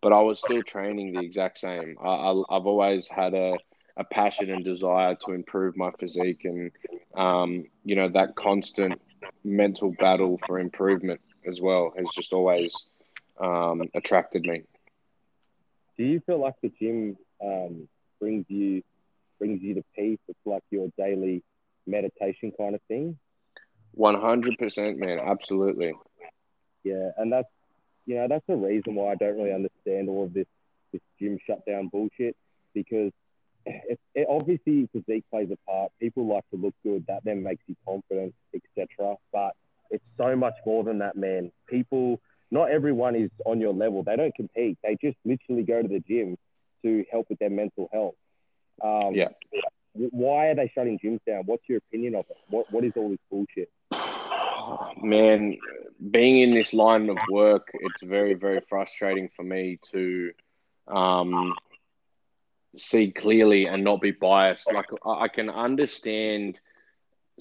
[0.00, 1.96] but I was still training the exact same.
[2.02, 3.56] I, I've always had a
[3.96, 6.70] a passion and desire to improve my physique and
[7.16, 9.00] um, you know that constant
[9.44, 12.90] mental battle for improvement as well has just always
[13.40, 14.62] um, attracted me
[15.96, 17.88] do you feel like the gym um,
[18.20, 18.82] brings you
[19.38, 21.42] brings you to peace it's like your daily
[21.86, 23.18] meditation kind of thing
[23.98, 25.92] 100% man absolutely
[26.84, 27.48] yeah and that's
[28.06, 30.46] you know that's the reason why i don't really understand all of this
[30.92, 32.36] this gym shutdown bullshit
[32.74, 33.12] because
[33.64, 35.92] it, it, obviously physique plays a part.
[36.00, 37.04] People like to look good.
[37.08, 39.16] That then makes you confident, etc.
[39.32, 39.52] But
[39.90, 41.52] it's so much more than that, man.
[41.68, 42.20] People
[42.52, 44.02] not everyone is on your level.
[44.04, 44.78] They don't compete.
[44.84, 46.36] They just literally go to the gym
[46.84, 48.14] to help with their mental health.
[48.82, 49.30] Um, Yeah.
[49.94, 51.42] Why are they shutting gyms down?
[51.44, 52.36] What's your opinion of it?
[52.48, 53.70] What What is all this bullshit?
[55.02, 55.58] Man,
[56.10, 60.32] being in this line of work, it's very, very frustrating for me to
[60.88, 61.54] um,
[62.76, 64.72] see clearly and not be biased.
[64.72, 66.60] Like, I I can understand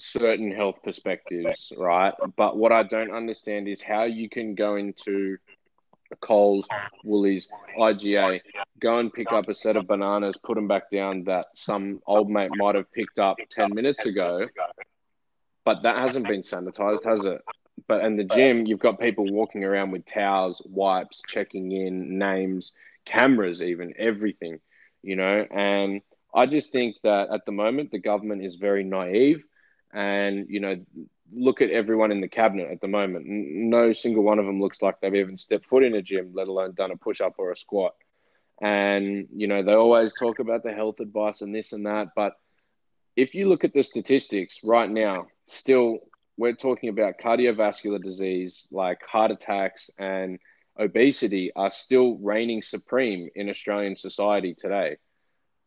[0.02, 2.14] certain health perspectives, right?
[2.36, 5.38] But what I don't understand is how you can go into
[6.20, 6.68] Coles,
[7.04, 8.42] Woolies, IGA,
[8.80, 12.30] go and pick up a set of bananas, put them back down that some old
[12.30, 14.48] mate might have picked up 10 minutes ago,
[15.64, 17.42] but that hasn't been sanitized, has it?
[17.88, 22.74] But in the gym, you've got people walking around with towels, wipes, checking in, names,
[23.06, 24.60] cameras, even everything,
[25.02, 25.46] you know.
[25.50, 26.02] And
[26.34, 29.44] I just think that at the moment, the government is very naive.
[29.94, 30.78] And, you know,
[31.34, 33.26] look at everyone in the cabinet at the moment.
[33.28, 36.48] No single one of them looks like they've even stepped foot in a gym, let
[36.48, 37.94] alone done a push up or a squat.
[38.62, 42.10] And, you know, they always talk about the health advice and this and that.
[42.16, 42.34] But
[43.16, 46.00] if you look at the statistics right now, still,
[46.38, 50.40] we're talking about cardiovascular disease like heart attacks and
[50.80, 54.98] obesity are still reigning supreme in Australian society today.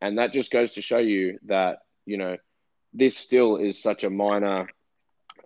[0.00, 2.36] And that just goes to show you that, you know,
[2.94, 4.68] this still is such a minor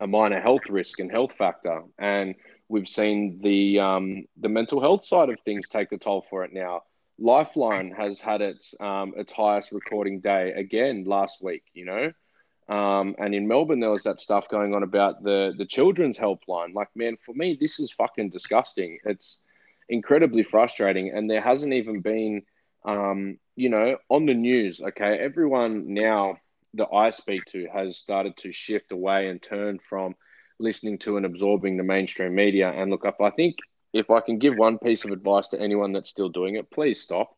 [0.00, 1.82] a minor health risk and health factor.
[1.98, 2.34] And
[2.68, 6.52] we've seen the um, the mental health side of things take a toll for it
[6.52, 6.82] now.
[7.18, 11.64] Lifeline has had its um, its highest recording day again last week.
[11.72, 15.66] You know, um, and in Melbourne there was that stuff going on about the the
[15.66, 16.74] children's helpline.
[16.74, 18.98] Like, man, for me this is fucking disgusting.
[19.04, 19.40] It's
[19.88, 22.42] incredibly frustrating, and there hasn't even been,
[22.84, 24.80] um, you know, on the news.
[24.80, 26.37] Okay, everyone now
[26.74, 30.14] that I speak to has started to shift away and turn from
[30.59, 32.70] listening to and absorbing the mainstream media.
[32.70, 33.57] And look, if I think
[33.92, 37.00] if I can give one piece of advice to anyone that's still doing it, please
[37.00, 37.35] stop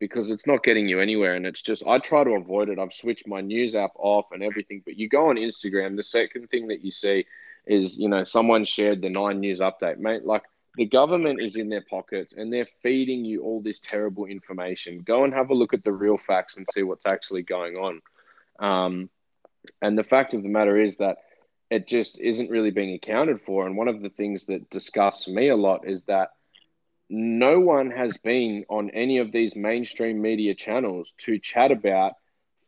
[0.00, 1.34] because it's not getting you anywhere.
[1.34, 2.78] And it's just, I try to avoid it.
[2.78, 4.82] I've switched my news app off and everything.
[4.84, 7.26] But you go on Instagram, the second thing that you see
[7.66, 10.24] is, you know, someone shared the nine news update, mate.
[10.24, 10.42] Like,
[10.76, 15.02] the government is in their pockets and they're feeding you all this terrible information.
[15.02, 18.02] Go and have a look at the real facts and see what's actually going on.
[18.58, 19.10] Um,
[19.82, 21.18] and the fact of the matter is that
[21.70, 23.66] it just isn't really being accounted for.
[23.66, 26.30] And one of the things that disgusts me a lot is that
[27.10, 32.14] no one has been on any of these mainstream media channels to chat about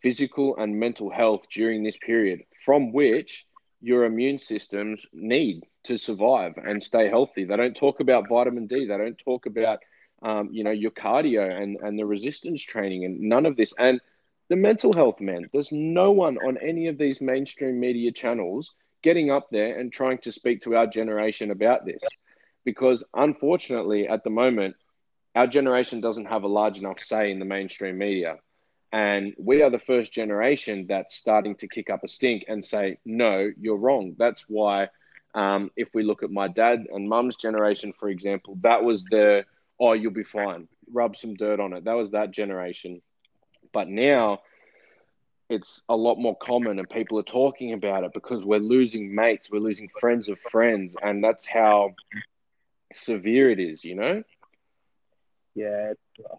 [0.03, 3.47] physical and mental health during this period, from which
[3.81, 7.45] your immune systems need to survive and stay healthy.
[7.45, 8.87] They don't talk about vitamin D.
[8.87, 9.79] They don't talk about,
[10.23, 13.73] um, you know, your cardio and, and the resistance training and none of this.
[13.79, 14.01] And
[14.49, 19.31] the mental health man, there's no one on any of these mainstream media channels getting
[19.31, 22.03] up there and trying to speak to our generation about this.
[22.65, 24.77] Because unfortunately, at the moment,
[25.35, 28.37] our generation doesn't have a large enough say in the mainstream media.
[28.93, 32.99] And we are the first generation that's starting to kick up a stink and say,
[33.05, 34.15] no, you're wrong.
[34.19, 34.89] That's why,
[35.35, 39.45] um, if we look at my dad and mum's generation, for example, that was the,
[39.79, 41.85] oh, you'll be fine, rub some dirt on it.
[41.85, 43.03] That was that generation.
[43.73, 44.41] But now
[45.49, 49.51] it's a lot more common and people are talking about it because we're losing mates,
[49.51, 50.97] we're losing friends of friends.
[51.01, 51.95] And that's how
[52.93, 54.23] severe it is, you know?
[55.55, 55.93] Yeah,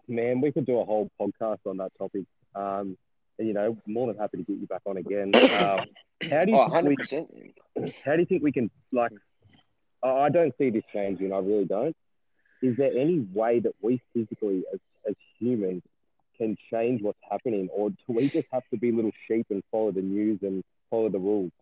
[0.08, 2.24] man, we could do a whole podcast on that topic.
[2.54, 2.96] Um,
[3.38, 5.32] you know, more than happy to get you back on again.
[5.50, 5.86] Um,
[6.30, 7.28] how do you Oh, think 100%.
[7.76, 9.12] we, how do you think we can like?
[10.02, 11.32] I I don't see this changing.
[11.32, 11.96] I really don't.
[12.62, 15.82] Is there any way that we physically, as, as humans,
[16.38, 19.92] can change what's happening, or do we just have to be little sheep and follow
[19.92, 21.52] the news and follow the rules?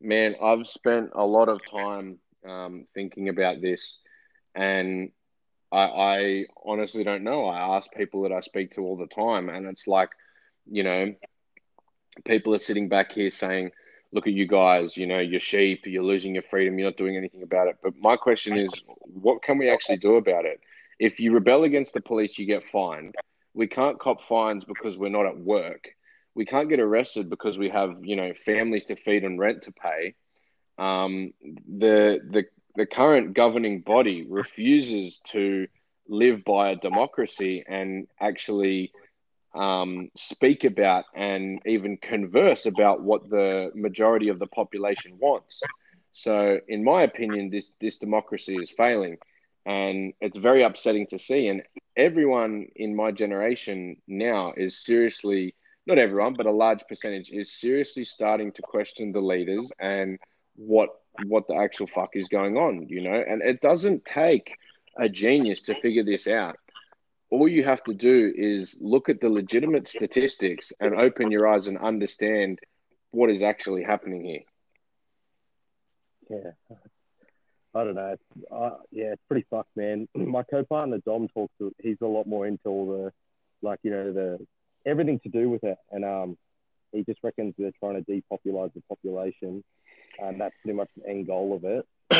[0.00, 3.98] Man, I've spent a lot of time um, thinking about this,
[4.54, 5.10] and
[5.70, 7.46] I, I honestly don't know.
[7.46, 10.10] I ask people that I speak to all the time, and it's like,
[10.70, 11.14] you know,
[12.24, 13.70] people are sitting back here saying,
[14.12, 17.16] "Look at you guys, you know, you're sheep, you're losing your freedom, you're not doing
[17.16, 18.70] anything about it." But my question is,
[19.04, 20.60] what can we actually do about it?
[20.98, 23.14] If you rebel against the police, you get fined.
[23.54, 25.88] We can't cop fines because we're not at work.
[26.34, 29.72] We can't get arrested because we have, you know, families to feed and rent to
[29.72, 30.14] pay.
[30.78, 32.44] Um, the the
[32.76, 35.66] the current governing body refuses to
[36.08, 38.92] live by a democracy and actually
[39.54, 45.60] um, speak about and even converse about what the majority of the population wants.
[46.12, 49.18] So, in my opinion, this this democracy is failing,
[49.66, 51.48] and it's very upsetting to see.
[51.48, 51.62] And
[51.96, 55.54] everyone in my generation now is seriously
[55.86, 60.18] not everyone, but a large percentage is seriously starting to question the leaders and
[60.54, 60.90] what
[61.24, 63.22] what the actual fuck is going on, you know?
[63.26, 64.56] And it doesn't take
[64.96, 66.56] a genius to figure this out.
[67.30, 71.66] All you have to do is look at the legitimate statistics and open your eyes
[71.66, 72.60] and understand
[73.10, 74.40] what is actually happening here.
[76.30, 76.76] Yeah.
[77.74, 78.16] I don't know.
[78.50, 80.08] Uh, yeah, it's pretty fucked, man.
[80.14, 81.72] My co-partner Dom talks to.
[81.82, 83.12] He's a lot more into all the,
[83.66, 84.46] like you know, the
[84.84, 86.36] everything to do with it, and um,
[86.92, 89.64] he just reckons they're trying to depopulate the population,
[90.20, 91.86] and that's pretty much the end goal of it.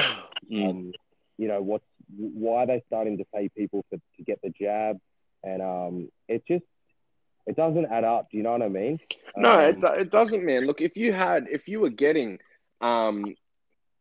[0.50, 0.70] mm.
[0.70, 0.92] Um,
[1.38, 1.82] you know, what?
[2.16, 4.98] Why are they starting to pay people for to get the jab?
[5.44, 6.64] And um, it just
[7.46, 8.30] it doesn't add up.
[8.30, 9.00] Do you know what I mean?
[9.36, 10.66] No, um, it, it doesn't, man.
[10.66, 12.38] Look, if you had, if you were getting,
[12.80, 13.34] um,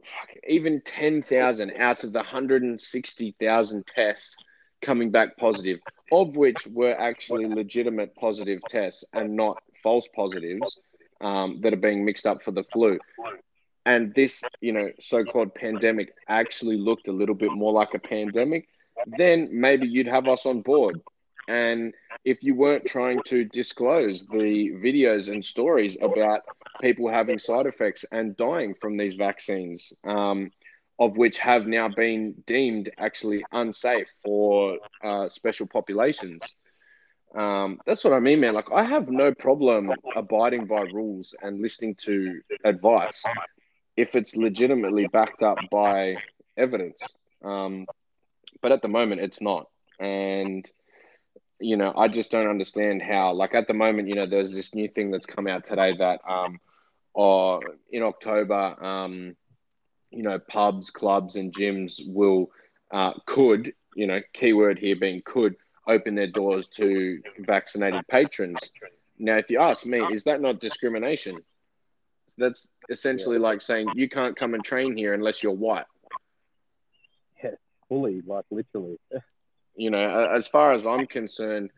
[0.04, 4.36] fuck, even ten thousand out of the hundred and sixty thousand tests
[4.82, 5.80] coming back positive,
[6.12, 10.80] of which were actually legitimate positive tests and not false positives
[11.22, 13.00] um, that are being mixed up for the flu.
[13.86, 18.68] And this, you know, so-called pandemic actually looked a little bit more like a pandemic,
[19.06, 21.02] then maybe you'd have us on board.
[21.52, 26.44] And if you weren't trying to disclose the videos and stories about
[26.80, 30.52] people having side effects and dying from these vaccines, um,
[30.98, 36.42] of which have now been deemed actually unsafe for uh, special populations.
[37.36, 38.54] Um, that's what I mean, man.
[38.54, 43.24] Like, I have no problem abiding by rules and listening to advice
[43.98, 46.16] if it's legitimately backed up by
[46.56, 47.02] evidence.
[47.44, 47.88] Um,
[48.62, 49.68] but at the moment, it's not.
[50.00, 50.66] And,
[51.62, 54.74] you know, I just don't understand how, like, at the moment, you know, there's this
[54.74, 56.60] new thing that's come out today that, um,
[57.14, 59.36] or in October, um,
[60.10, 62.52] you know, pubs, clubs, and gyms will,
[62.92, 65.56] uh, could, you know, keyword here being could,
[65.88, 68.60] open their doors to vaccinated patrons.
[69.18, 71.40] Now, if you ask me, is that not discrimination?
[72.38, 73.44] That's essentially yeah.
[73.44, 75.86] like saying you can't come and train here unless you're white.
[77.44, 77.52] Yeah,
[77.88, 78.98] fully, like literally.
[79.76, 81.72] you know, as far as I'm concerned,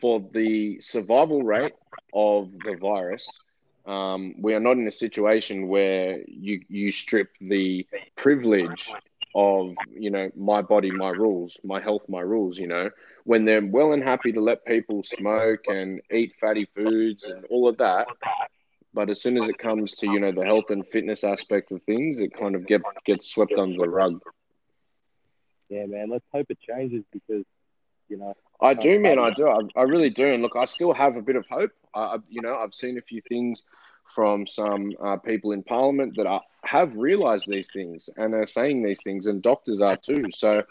[0.00, 1.74] for the survival rate
[2.12, 3.40] of the virus,
[3.86, 8.90] um, we are not in a situation where you you strip the privilege
[9.34, 12.58] of you know my body, my rules, my health, my rules.
[12.58, 12.90] You know,
[13.24, 17.68] when they're well and happy to let people smoke and eat fatty foods and all
[17.68, 18.08] of that,
[18.94, 21.82] but as soon as it comes to you know the health and fitness aspect of
[21.82, 24.20] things, it kind of get gets swept under the rug.
[25.74, 26.08] Yeah, man.
[26.08, 27.44] Let's hope it changes because
[28.08, 28.34] you know.
[28.60, 29.18] I do, man.
[29.18, 29.48] I do.
[29.48, 30.32] I, I really do.
[30.32, 31.72] And look, I still have a bit of hope.
[31.92, 33.64] I, you know, I've seen a few things
[34.14, 38.82] from some uh, people in Parliament that are, have realised these things and are saying
[38.82, 40.30] these things, and doctors are too.
[40.30, 40.62] So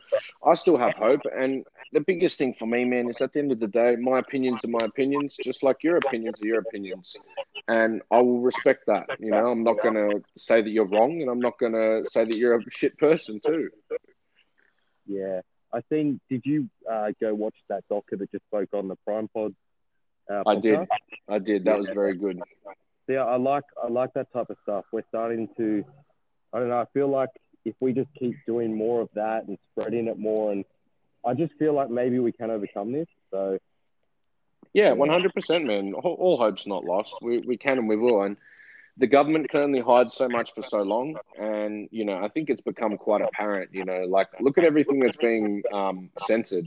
[0.46, 1.22] I still have hope.
[1.38, 4.20] And the biggest thing for me, man, is at the end of the day, my
[4.20, 7.18] opinions are my opinions, just like your opinions are your opinions.
[7.68, 9.08] And I will respect that.
[9.20, 12.10] You know, I'm not going to say that you're wrong, and I'm not going to
[12.10, 13.70] say that you're a shit person too.
[15.06, 15.42] Yeah.
[15.72, 19.28] I think, did you uh, go watch that doctor that just spoke on the Prime
[19.28, 19.56] Pod?
[20.30, 20.88] Uh, I did.
[21.28, 21.66] I did.
[21.66, 22.40] That was very good
[23.08, 24.86] yeah, I like I like that type of stuff.
[24.92, 25.84] We're starting to,
[26.54, 26.80] I don't know.
[26.80, 27.30] I feel like
[27.66, 30.66] if we just keep doing more of that and spreading it more, and
[31.26, 33.08] I just feel like maybe we can overcome this.
[33.32, 33.60] So,
[34.74, 35.94] yeah, one hundred percent, man.
[35.94, 37.16] All, all hope's not lost.
[37.22, 38.24] We we can and we will.
[38.24, 38.38] And
[38.98, 41.16] the government can only hide so much for so long.
[41.40, 43.72] And you know, I think it's become quite apparent.
[43.74, 46.66] You know, like look at everything that's being um, censored.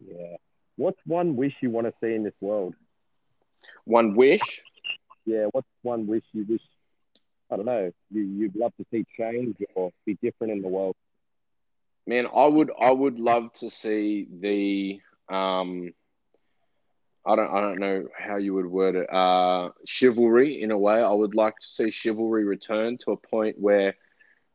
[0.00, 0.36] Yeah.
[0.76, 2.74] What's one wish you want to see in this world?
[3.88, 4.62] one wish.
[5.24, 6.62] Yeah, what's one wish you wish?
[7.50, 7.90] I don't know.
[8.10, 10.94] You you'd love to see change or be different in the world.
[12.06, 15.00] Man, I would I would love to see the
[15.34, 15.92] um.
[17.28, 19.12] I don't I don't know how you would word it.
[19.12, 21.02] Uh, chivalry in a way.
[21.02, 23.94] I would like to see chivalry return to a point where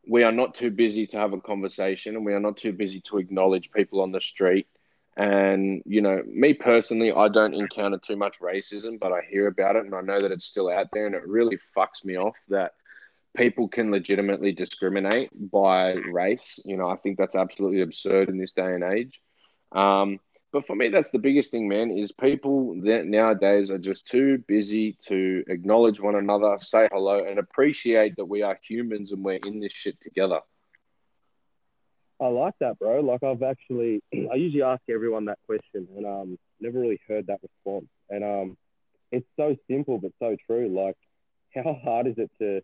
[0.07, 2.99] we are not too busy to have a conversation and we are not too busy
[3.01, 4.67] to acknowledge people on the street
[5.15, 9.75] and, you know, me personally, I don't encounter too much racism, but I hear about
[9.75, 11.05] it and I know that it's still out there.
[11.05, 12.73] And it really fucks me off that
[13.37, 16.59] people can legitimately discriminate by race.
[16.65, 19.21] You know, I think that's absolutely absurd in this day and age.
[19.71, 20.19] Um,
[20.53, 24.37] but for me, that's the biggest thing, man, is people that nowadays are just too
[24.47, 29.39] busy to acknowledge one another, say hello, and appreciate that we are humans and we're
[29.45, 30.39] in this shit together.
[32.21, 33.01] I like that, bro.
[33.01, 37.39] Like I've actually, I usually ask everyone that question, and um, never really heard that
[37.41, 37.87] response.
[38.11, 38.57] And um,
[39.11, 40.69] it's so simple but so true.
[40.69, 40.95] Like,
[41.55, 42.61] how hard is it to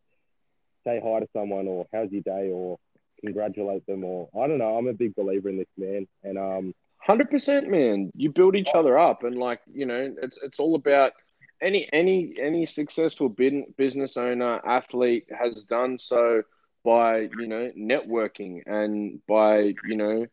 [0.85, 2.77] say hi to someone, or how's your day, or
[3.25, 4.77] congratulate them, or I don't know.
[4.77, 6.07] I'm a big believer in this, man.
[6.23, 8.11] And um, hundred percent, man.
[8.15, 11.13] You build each other up, and like you know, it's it's all about
[11.61, 16.43] any any any successful business owner athlete has done so
[16.83, 20.25] by you know networking and by you know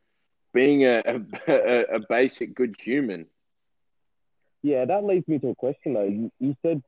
[0.52, 1.02] being a,
[1.48, 3.26] a, a basic good human.
[4.62, 6.04] Yeah that leads me to a question though.
[6.04, 6.82] You, you said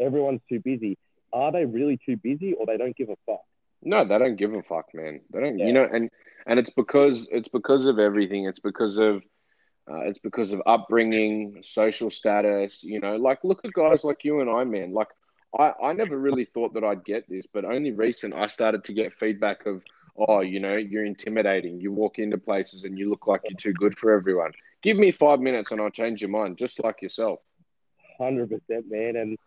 [0.00, 0.98] everyone's too busy.
[1.32, 3.40] Are they really too busy or they don't give a fuck
[3.82, 5.66] no they don't give a fuck man they don't yeah.
[5.66, 6.10] you know and
[6.46, 9.22] and it's because it's because of everything it's because of
[9.90, 12.84] uh, it's because of upbringing, social status.
[12.84, 14.92] You know, like look at guys like you and I, man.
[14.92, 15.08] Like
[15.58, 18.92] I, I never really thought that I'd get this, but only recent I started to
[18.92, 19.82] get feedback of,
[20.16, 21.80] oh, you know, you're intimidating.
[21.80, 24.52] You walk into places and you look like you're too good for everyone.
[24.82, 27.40] Give me five minutes and I'll change your mind, just like yourself.
[28.18, 29.16] Hundred percent, man.
[29.16, 29.38] And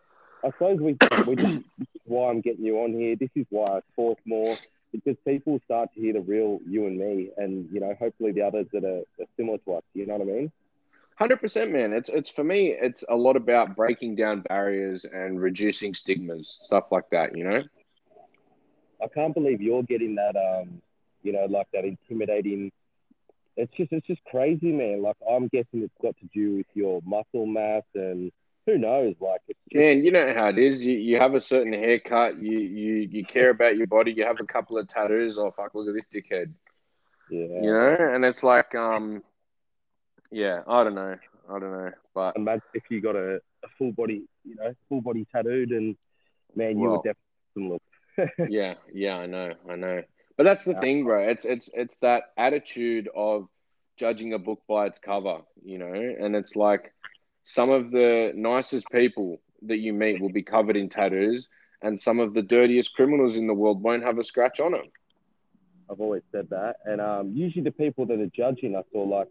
[0.44, 3.16] I suppose we, we just, this is why I'm getting you on here.
[3.16, 4.56] This is why I talk more
[4.92, 8.42] because people start to hear the real you and me, and you know, hopefully the
[8.42, 9.82] others that are, are similar to us.
[9.94, 10.52] You know what I mean?
[11.16, 11.92] Hundred percent, man.
[11.92, 12.68] It's it's for me.
[12.68, 17.36] It's a lot about breaking down barriers and reducing stigmas, stuff like that.
[17.36, 17.62] You know.
[19.02, 20.36] I can't believe you're getting that.
[20.36, 20.80] Um,
[21.22, 22.70] you know, like that intimidating.
[23.56, 25.02] It's just it's just crazy, man.
[25.02, 28.32] Like I'm guessing it's got to do with your muscle mass and
[28.66, 29.14] who knows?
[29.20, 29.40] Like,
[29.72, 30.84] man, you know how it is.
[30.84, 32.40] You you have a certain haircut.
[32.40, 34.12] You you you care about your body.
[34.12, 35.38] You have a couple of tattoos.
[35.38, 35.74] Oh fuck!
[35.74, 36.52] Look at this dickhead.
[37.32, 37.62] Yeah.
[37.62, 39.22] You know, and it's like, um,
[40.30, 41.16] yeah, I don't know,
[41.48, 45.00] I don't know, but imagine if you got a, a full body, you know, full
[45.00, 45.96] body tattooed, and
[46.54, 47.14] man, you well, would
[47.56, 47.78] definitely
[48.18, 48.30] look.
[48.50, 50.02] yeah, yeah, I know, I know.
[50.36, 50.80] But that's the yeah.
[50.80, 51.26] thing, bro.
[51.28, 53.48] It's it's it's that attitude of
[53.96, 56.92] judging a book by its cover, you know, and it's like
[57.42, 61.48] some of the nicest people that you meet will be covered in tattoos,
[61.82, 64.90] and some of the dirtiest criminals in the world won't have a scratch on them.
[65.90, 69.28] I've always said that, and um, usually the people that are judging us or like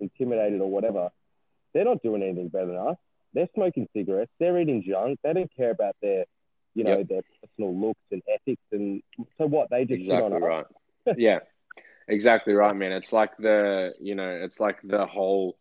[0.00, 1.10] intimidated or whatever,
[1.74, 2.96] they're not doing anything better than us.
[3.34, 4.32] They're smoking cigarettes.
[4.38, 5.18] They're eating junk.
[5.22, 6.24] They don't care about their,
[6.74, 7.08] you know, yep.
[7.08, 8.62] their personal looks and ethics.
[8.72, 9.02] And
[9.36, 9.68] so what?
[9.70, 10.66] They just exactly right.
[11.16, 11.40] yeah,
[12.06, 12.92] exactly right, man.
[12.92, 15.58] It's like the, you know, it's like the whole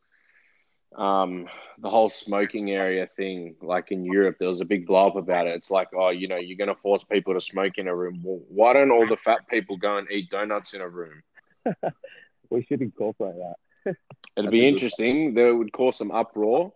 [0.95, 1.47] um,
[1.79, 5.47] the whole smoking area thing, like in Europe, there was a big blow up about
[5.47, 5.55] it.
[5.55, 8.21] It's like, oh, you know, you're going to force people to smoke in a room.
[8.23, 11.21] Well, why don't all the fat people go and eat donuts in a room?
[12.49, 13.95] we should incorporate that.
[14.35, 15.33] It'd be interesting.
[15.33, 16.73] There would cause some uproar,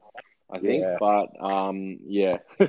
[0.51, 0.83] I think.
[0.83, 0.97] Yeah.
[0.99, 2.37] But um, yeah.
[2.59, 2.67] no,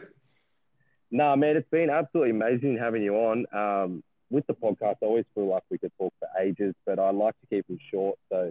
[1.10, 3.46] nah, man, it's been absolutely amazing having you on.
[3.52, 7.10] Um, with the podcast, I always feel like we could talk for ages, but I
[7.10, 8.18] like to keep them short.
[8.30, 8.50] So,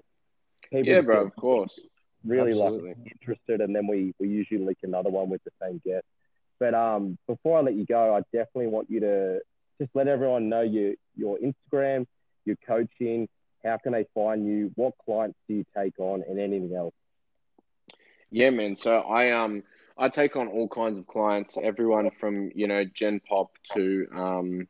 [0.71, 1.79] yeah, bro, of course
[2.25, 2.89] really Absolutely.
[2.89, 6.05] like interested, and then we we usually link another one with the same guest.
[6.59, 9.39] But um, before I let you go, I definitely want you to
[9.79, 12.05] just let everyone know your your Instagram,
[12.45, 13.27] your coaching,
[13.63, 16.93] how can they find you, what clients do you take on, and anything else.
[18.29, 18.75] Yeah, man.
[18.75, 19.63] So I um
[19.97, 24.67] I take on all kinds of clients, everyone from you know Gen Pop to um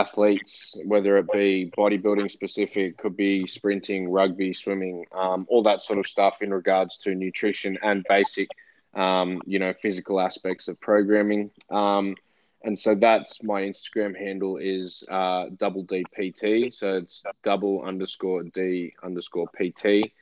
[0.00, 5.98] athletes, whether it be bodybuilding specific, could be sprinting, rugby, swimming, um, all that sort
[5.98, 8.48] of stuff in regards to nutrition and basic,
[8.94, 11.50] um, you know, physical aspects of programming.
[11.70, 12.14] Um,
[12.62, 16.72] and so that's my Instagram handle is uh, double DPT.
[16.72, 20.12] So it's double underscore D underscore PT.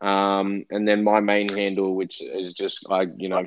[0.00, 3.46] Um, and then my main handle, which is just I, you know,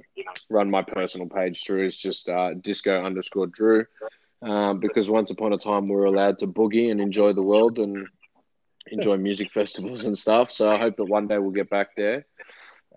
[0.50, 3.86] run my personal page through, is just uh, disco underscore Drew
[4.44, 7.80] um, because once upon a time we were allowed to boogie and enjoy the world
[7.80, 8.08] and
[8.88, 10.52] enjoy music festivals and stuff.
[10.52, 12.26] So I hope that one day we'll get back there.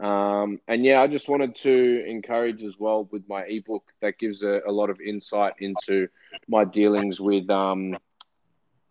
[0.00, 4.42] Um, and yeah, I just wanted to encourage as well with my ebook that gives
[4.42, 6.08] a, a lot of insight into
[6.48, 7.96] my dealings with um,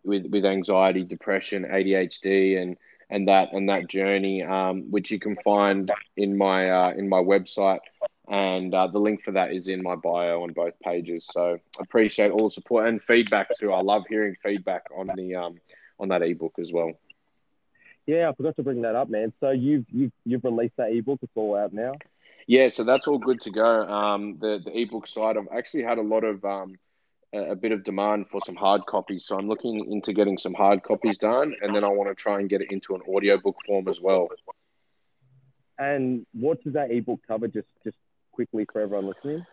[0.04, 2.78] with with anxiety, depression, ADHD, and
[3.12, 7.20] and that and that journey, um, which you can find in my uh, in my
[7.20, 7.80] website
[8.30, 11.28] and uh, the link for that is in my bio on both pages.
[11.32, 13.72] So appreciate all the support and feedback too.
[13.72, 15.60] I love hearing feedback on the um,
[16.00, 16.92] on that ebook as well.
[18.06, 19.34] Yeah, I forgot to bring that up, man.
[19.40, 21.20] So you've you've, you've released that ebook.
[21.22, 21.94] It's all out now.
[22.48, 23.88] Yeah, so that's all good to go.
[23.88, 26.76] Um, the the ebook side, I've actually had a lot of um,
[27.34, 30.54] a, a bit of demand for some hard copies, so I'm looking into getting some
[30.54, 33.58] hard copies done, and then I want to try and get it into an audiobook
[33.66, 34.30] form as well.
[35.78, 37.48] And what does that ebook cover?
[37.48, 37.98] Just just
[38.36, 39.46] quickly for everyone listening?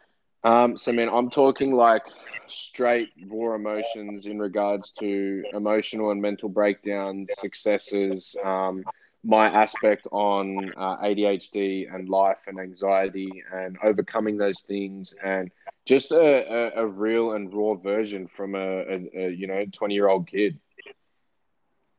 [0.44, 2.02] Um, so, man, I'm talking like
[2.48, 8.84] straight raw emotions in regards to emotional and mental breakdowns, successes, um,
[9.24, 15.50] my aspect on uh, ADHD and life and anxiety and overcoming those things, and
[15.86, 19.94] just a, a, a real and raw version from a, a, a you know 20
[19.94, 20.58] year old kid.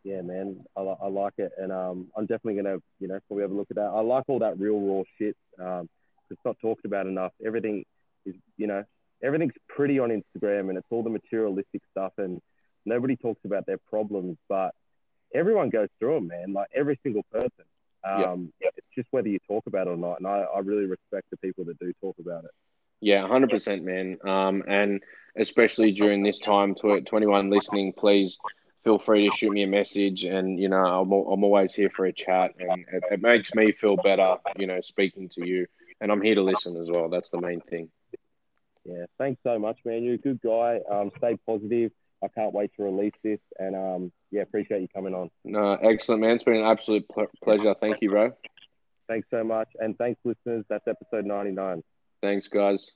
[0.03, 3.51] Yeah, man, I, I like it, and um, I'm definitely gonna you know probably have
[3.51, 3.91] a look at that.
[3.93, 5.37] I like all that real raw shit.
[5.57, 5.87] Um,
[6.33, 7.31] it's not talked about enough.
[7.45, 7.85] Everything
[8.25, 8.83] is you know
[9.23, 12.41] everything's pretty on Instagram and it's all the materialistic stuff and
[12.85, 14.71] nobody talks about their problems, but
[15.33, 16.53] everyone goes through them, man.
[16.53, 17.65] Like every single person.
[18.05, 18.69] Um, yeah.
[18.75, 20.19] It's just whether you talk about it or not.
[20.19, 22.51] And I, I really respect the people that do talk about it.
[22.99, 24.17] Yeah, hundred percent, man.
[24.25, 25.01] Um, and
[25.37, 28.37] especially during this time, to, to anyone listening, please
[28.83, 30.23] feel free to shoot me a message.
[30.23, 33.71] And you know, I'm, I'm always here for a chat, and it, it makes me
[33.71, 35.65] feel better, you know, speaking to you.
[36.03, 37.07] And I'm here to listen as well.
[37.07, 37.89] That's the main thing.
[38.83, 40.03] Yeah, thanks so much, man.
[40.03, 40.81] You're a good guy.
[40.91, 41.91] Um, stay positive.
[42.21, 45.29] I can't wait to release this, and um, yeah, appreciate you coming on.
[45.45, 46.31] No, excellent, man.
[46.31, 47.73] It's been an absolute pl- pleasure.
[47.79, 48.33] Thank you, bro.
[49.07, 50.65] Thanks so much, and thanks, listeners.
[50.69, 51.81] That's episode 99.
[52.21, 52.91] Thanks, guys.